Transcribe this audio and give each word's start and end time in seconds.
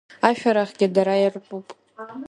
Ашәарахгьы 0.27 0.87
дара 0.95 1.15
иртәуп! 1.25 1.67